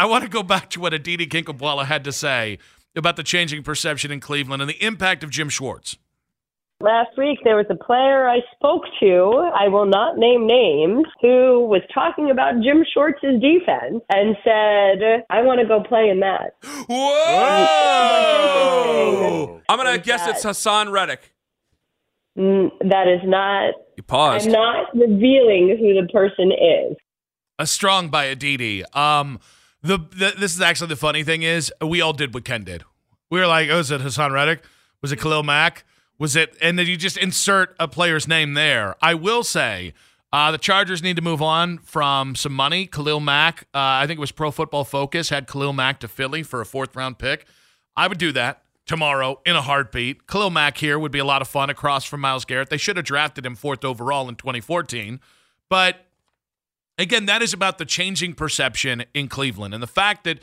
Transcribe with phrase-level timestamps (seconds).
[0.00, 2.56] I want to go back to what Aditi Kinkhabwala had to say
[2.96, 5.98] about the changing perception in Cleveland and the impact of Jim Schwartz.
[6.80, 11.66] Last week, there was a player I spoke to, I will not name names, who
[11.66, 16.54] was talking about Jim Schwartz's defense and said, I want to go play in that.
[16.88, 17.20] Whoa!
[19.68, 21.34] I'm going to guess it's Haason Reddick.
[22.38, 23.74] Mm, that is not.
[23.98, 24.46] You paused.
[24.46, 26.96] I'm not revealing who the person is.
[27.58, 28.82] A strong by Aditi.
[28.94, 29.40] Um,
[29.82, 32.84] the, the this is actually the funny thing is we all did what Ken did.
[33.30, 34.62] We were like, oh, is it Haason Reddick?
[35.02, 35.84] Was it Khalil Mack?
[36.18, 36.56] Was it?
[36.60, 38.96] And then you just insert a player's name there.
[39.00, 39.94] I will say.
[40.32, 42.86] Uh, the Chargers need to move on from some money.
[42.86, 46.44] Khalil Mack, uh, I think it was Pro Football Focus, had Khalil Mack to Philly
[46.44, 47.46] for a fourth round pick.
[47.96, 50.28] I would do that tomorrow in a heartbeat.
[50.28, 52.70] Khalil Mack here would be a lot of fun across from Myles Garrett.
[52.70, 55.18] They should have drafted him fourth overall in 2014.
[55.68, 56.06] But
[57.00, 60.38] again, that is about the changing perception in Cleveland and the fact that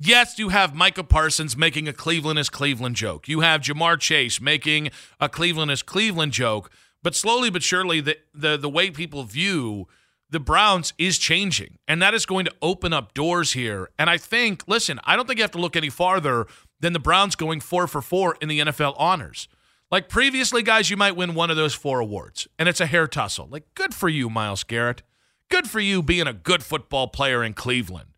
[0.00, 3.28] Yes, you have Micah Parsons making a Cleveland is Cleveland joke.
[3.28, 6.70] You have Ja'Marr Chase making a Cleveland is Cleveland joke.
[7.02, 9.86] But slowly but surely, the, the, the way people view
[10.28, 11.78] the Browns is changing.
[11.86, 13.88] And that is going to open up doors here.
[13.98, 16.46] And I think, listen, I don't think you have to look any farther
[16.80, 19.46] than the Browns going four for four in the NFL honors.
[19.92, 23.06] Like previously, guys, you might win one of those four awards, and it's a hair
[23.06, 23.46] tussle.
[23.48, 25.02] Like, good for you, Myles Garrett.
[25.50, 28.08] Good for you being a good football player in Cleveland.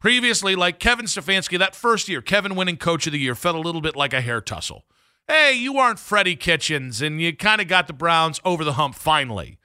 [0.00, 3.60] Previously, like Kevin Stefanski, that first year, Kevin winning coach of the year felt a
[3.60, 4.84] little bit like a hair tussle.
[5.26, 8.94] Hey, you aren't Freddie Kitchens, and you kind of got the Browns over the hump
[8.94, 9.58] finally.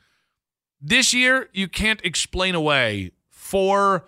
[0.82, 4.06] This year, you can't explain away four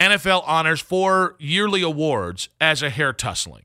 [0.00, 3.64] NFL honors, four yearly awards as a hair tussling.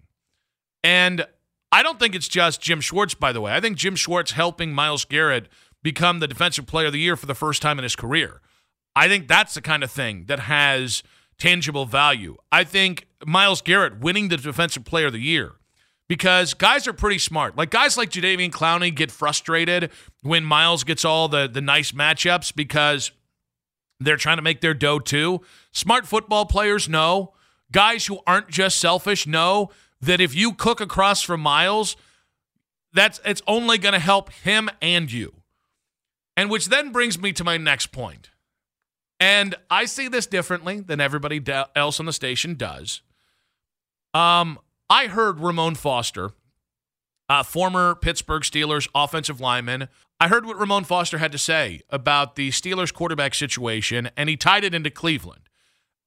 [0.84, 1.26] And
[1.72, 3.54] I don't think it's just Jim Schwartz, by the way.
[3.54, 5.48] I think Jim Schwartz helping Myles Garrett
[5.82, 8.42] become the defensive player of the year for the first time in his career.
[8.96, 11.04] I think that's the kind of thing that has–
[11.38, 12.38] tangible value.
[12.52, 15.54] I think Myles Garrett winning the Defensive Player of the Year
[16.08, 17.58] because guys are pretty smart.
[17.58, 19.92] Like guys like Jadeveon Clowney get frustrated
[20.22, 23.12] when Myles gets all the the nice matchups because
[24.00, 25.42] they're trying to make their dough too.
[25.72, 27.34] Smart football players know.
[27.72, 31.96] Guys who aren't just selfish know that if you cook across from Myles,
[32.94, 35.34] that's it's only going to help him and you.
[36.38, 38.30] And which then brings me to my next point.
[39.24, 41.42] And I see this differently than everybody
[41.78, 43.02] else on the station does.
[44.14, 46.32] Um, I heard Ramon Foster,
[47.30, 49.88] uh, former Pittsburgh Steelers offensive lineman.
[50.20, 54.36] I heard what Ramon Foster had to say about the Steelers quarterback situation, and he
[54.36, 55.48] tied it into Cleveland.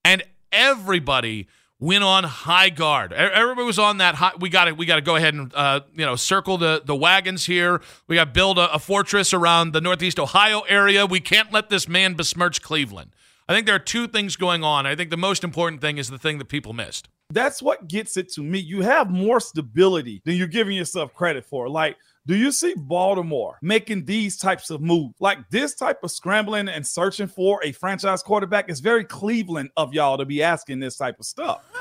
[0.04, 0.22] And
[0.53, 1.48] everybody
[1.78, 3.12] went on high guard.
[3.12, 4.32] Everybody was on that high.
[4.38, 6.97] We got to we got to go ahead and uh, you know circle the the
[6.97, 7.81] wagons here.
[8.09, 11.06] We got to build a, a, fortress around the Northeast Ohio area.
[11.06, 13.15] We can't let this man besmirch Cleveland.
[13.48, 14.86] I think there are two things going on.
[14.86, 17.09] I think the most important thing is the thing that people missed.
[17.31, 18.59] That's what gets it to me.
[18.59, 21.69] You have more stability than you're giving yourself credit for.
[21.69, 25.14] Like do you see Baltimore making these types of moves?
[25.20, 29.94] Like this type of scrambling and searching for a franchise quarterback is very Cleveland of
[29.94, 31.62] y'all to be asking this type of stuff.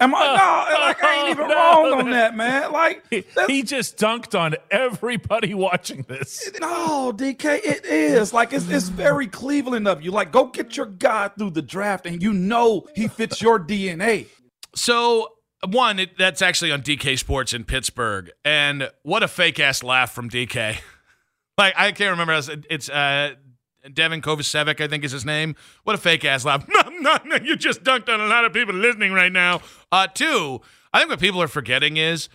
[0.00, 1.54] Am I no, like I ain't even no.
[1.54, 2.72] wrong on that, man.
[2.72, 3.04] Like
[3.46, 6.50] he just dunked on everybody watching this.
[6.60, 8.32] No, DK, it is.
[8.32, 10.10] Like it's it's very Cleveland of you.
[10.10, 14.26] Like go get your guy through the draft and you know he fits your DNA.
[14.74, 15.28] So
[15.66, 20.12] one, it, that's actually on DK Sports in Pittsburgh, and what a fake ass laugh
[20.12, 20.78] from DK.
[21.58, 22.40] like I can't remember.
[22.70, 23.34] It's uh,
[23.92, 25.56] Devin Kovacevic, I think is his name.
[25.84, 26.66] What a fake ass laugh.
[26.74, 29.60] No, no, no, you just dunked on a lot of people listening right now.
[29.92, 32.28] Uh, two, I think what people are forgetting is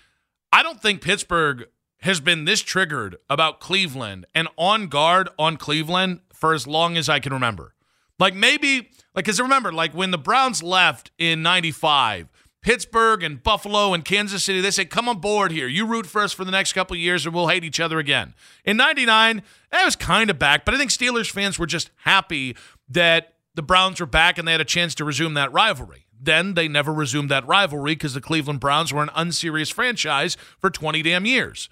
[0.54, 1.66] I don't think Pittsburgh
[2.02, 7.10] has been this triggered about Cleveland and on guard on Cleveland for as long as
[7.10, 7.74] I can remember.
[8.20, 12.30] Like maybe, like, because remember, like when the Browns left in 95,
[12.62, 15.68] Pittsburgh and Buffalo and Kansas City, they say, come on board here.
[15.68, 18.34] You root for us for the next couple years or we'll hate each other again.
[18.66, 22.56] In 99, that was kind of back, but I think Steelers fans were just happy
[22.90, 26.06] that the Browns were back and they had a chance to resume that rivalry.
[26.22, 30.70] Then they never resumed that rivalry because the Cleveland Browns were an unserious franchise for
[30.70, 31.70] 20 damn years.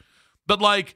[0.47, 0.95] But like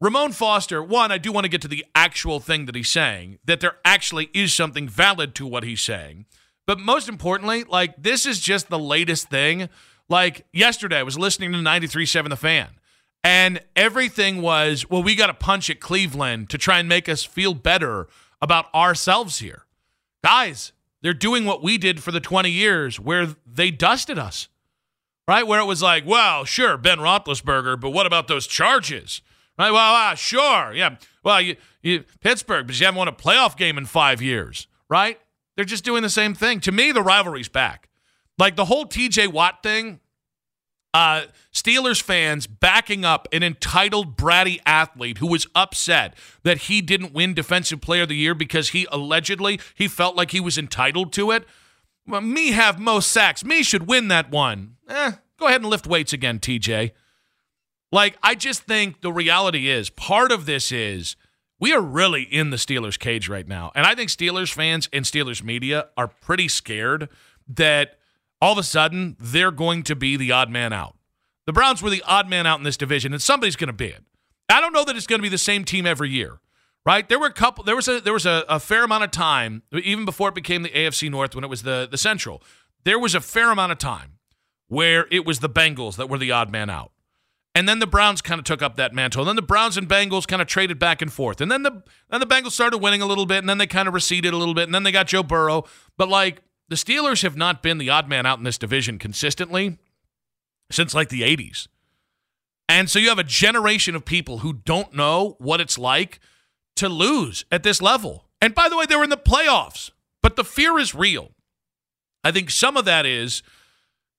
[0.00, 3.40] Ramon Foster, one, I do want to get to the actual thing that he's saying,
[3.44, 6.24] that there actually is something valid to what he's saying.
[6.68, 9.70] But most importantly, like this is just the latest thing.
[10.10, 12.68] Like yesterday, I was listening to 93.7 The Fan,
[13.24, 17.24] and everything was, well, we got to punch at Cleveland to try and make us
[17.24, 18.06] feel better
[18.42, 19.64] about ourselves here.
[20.22, 24.48] Guys, they're doing what we did for the 20 years where they dusted us,
[25.26, 25.46] right?
[25.46, 29.22] Where it was like, well, sure, Ben Roethlisberger, but what about those charges?
[29.58, 29.70] Right?
[29.70, 30.74] Well, uh, sure.
[30.74, 30.96] Yeah.
[31.24, 35.18] Well, you, you, Pittsburgh, but you haven't won a playoff game in five years, right?
[35.58, 36.60] They're just doing the same thing.
[36.60, 37.88] To me, the rivalry's back.
[38.38, 39.98] Like the whole TJ Watt thing,
[40.94, 41.22] uh,
[41.52, 46.14] Steelers fans backing up an entitled bratty athlete who was upset
[46.44, 50.30] that he didn't win Defensive Player of the Year because he allegedly he felt like
[50.30, 51.44] he was entitled to it.
[52.06, 53.44] Well, me have most sacks.
[53.44, 54.76] Me should win that one.
[54.88, 56.92] Eh, go ahead and lift weights again, TJ.
[57.90, 61.16] Like I just think the reality is part of this is
[61.60, 65.04] we are really in the Steelers cage right now, and I think Steelers fans and
[65.04, 67.08] Steelers media are pretty scared
[67.48, 67.98] that
[68.40, 70.96] all of a sudden they're going to be the odd man out.
[71.46, 73.86] The Browns were the odd man out in this division, and somebody's going to be
[73.86, 74.04] it.
[74.48, 76.40] I don't know that it's going to be the same team every year,
[76.86, 77.08] right?
[77.08, 77.64] There were a couple.
[77.64, 80.62] There was a there was a, a fair amount of time, even before it became
[80.62, 82.42] the AFC North, when it was the the Central.
[82.84, 84.18] There was a fair amount of time
[84.68, 86.92] where it was the Bengals that were the odd man out.
[87.58, 89.22] And then the Browns kind of took up that mantle.
[89.22, 91.40] And then the Browns and Bengals kind of traded back and forth.
[91.40, 93.88] And then the then the Bengals started winning a little bit, and then they kind
[93.88, 95.64] of receded a little bit, and then they got Joe Burrow.
[95.96, 99.76] But like the Steelers have not been the odd man out in this division consistently
[100.70, 101.66] since like the 80s.
[102.68, 106.20] And so you have a generation of people who don't know what it's like
[106.76, 108.28] to lose at this level.
[108.40, 109.90] And by the way, they were in the playoffs,
[110.22, 111.32] but the fear is real.
[112.22, 113.42] I think some of that is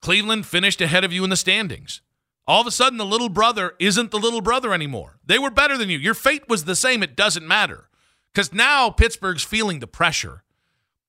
[0.02, 2.02] Cleveland finished ahead of you in the standings.
[2.50, 5.20] All of a sudden, the little brother isn't the little brother anymore.
[5.24, 6.00] They were better than you.
[6.00, 7.04] Your fate was the same.
[7.04, 7.90] It doesn't matter.
[8.34, 10.42] Because now Pittsburgh's feeling the pressure.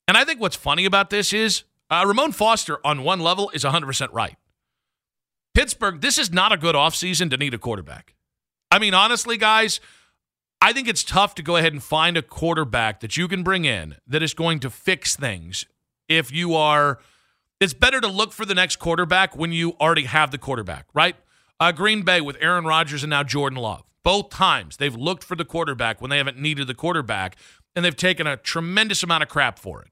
[0.07, 3.65] And I think what's funny about this is uh, Ramon Foster, on one level, is
[3.65, 4.37] 100% right.
[5.55, 8.15] Pittsburgh, this is not a good offseason to need a quarterback.
[8.71, 9.81] I mean, honestly, guys,
[10.61, 13.65] I think it's tough to go ahead and find a quarterback that you can bring
[13.65, 15.65] in that is going to fix things
[16.07, 16.99] if you are.
[17.61, 21.17] It's better to look for the next quarterback when you already have the quarterback, right?
[21.61, 23.85] Uh, Green Bay with Aaron Rodgers and now Jordan Love.
[24.03, 27.37] Both times they've looked for the quarterback when they haven't needed the quarterback,
[27.77, 29.89] and they've taken a tremendous amount of crap for it.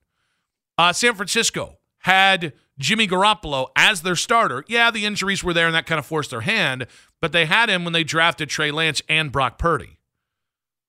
[0.78, 4.64] Uh, San Francisco had Jimmy Garoppolo as their starter.
[4.66, 6.86] Yeah, the injuries were there and that kind of forced their hand,
[7.20, 9.98] but they had him when they drafted Trey Lance and Brock Purdy.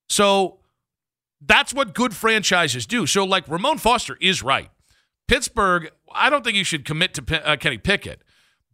[0.08, 0.60] So
[1.42, 3.06] that's what good franchises do.
[3.06, 4.70] So, like Ramon Foster is right.
[5.28, 8.22] Pittsburgh, I don't think you should commit to uh, Kenny Pickett,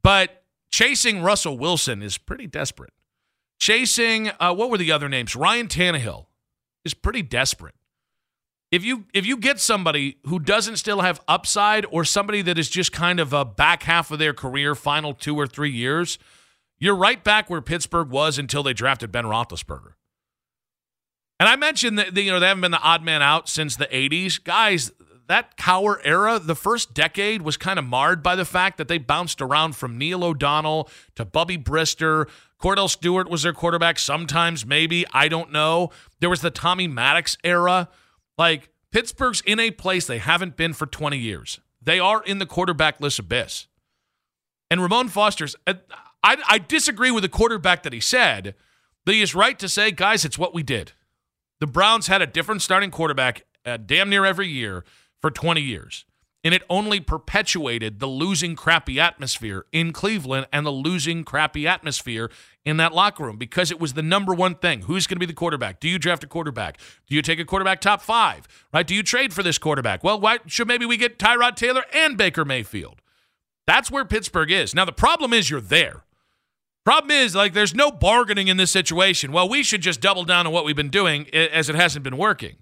[0.03, 0.43] but
[0.75, 2.91] chasing Russell Wilson is pretty desperate.
[3.57, 5.33] Chasing, uh, what were the other names?
[5.33, 6.25] Ryan Tannehill
[6.83, 7.75] is pretty desperate.
[8.73, 12.69] If you if you get somebody who doesn't still have upside or somebody that is
[12.69, 16.19] just kind of a back half of their career, final two or three years,
[16.77, 19.93] you're right back where Pittsburgh was until they drafted Ben Roethlisberger.
[21.39, 23.87] And I mentioned that you know they haven't been the odd man out since the
[23.87, 24.91] '80s, guys.
[25.27, 28.97] That Cowher era, the first decade, was kind of marred by the fact that they
[28.97, 32.29] bounced around from Neil O'Donnell to Bubby Brister.
[32.61, 35.05] Cordell Stewart was their quarterback sometimes, maybe.
[35.11, 35.91] I don't know.
[36.19, 37.89] There was the Tommy Maddox era.
[38.37, 41.59] Like, Pittsburgh's in a place they haven't been for 20 years.
[41.81, 43.67] They are in the quarterbackless abyss.
[44.69, 45.77] And Ramon Foster's, I,
[46.23, 48.55] I disagree with the quarterback that he said
[49.05, 50.91] but he is right to say, guys, it's what we did.
[51.59, 54.83] The Browns had a different starting quarterback uh, damn near every year
[55.21, 56.05] for 20 years.
[56.43, 62.29] And it only perpetuated the losing crappy atmosphere in Cleveland and the losing crappy atmosphere
[62.63, 64.81] in that locker room because it was the number one thing.
[64.81, 65.79] Who's going to be the quarterback?
[65.79, 66.79] Do you draft a quarterback?
[67.07, 68.47] Do you take a quarterback top five?
[68.71, 68.85] Right?
[68.85, 70.03] Do you trade for this quarterback?
[70.03, 73.01] Well, why should maybe we get Tyrod Taylor and Baker Mayfield?
[73.65, 74.75] That's where Pittsburgh is.
[74.75, 76.03] Now, the problem is you're there.
[76.83, 79.31] Problem is, like, there's no bargaining in this situation.
[79.31, 82.17] Well, we should just double down on what we've been doing as it hasn't been
[82.17, 82.57] working.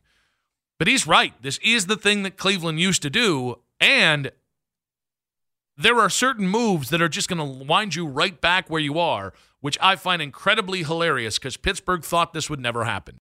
[0.79, 1.33] But he's right.
[1.41, 3.59] This is the thing that Cleveland used to do.
[3.79, 4.31] And
[5.77, 8.99] there are certain moves that are just going to wind you right back where you
[8.99, 13.11] are, which I find incredibly hilarious because Pittsburgh thought this would never happen.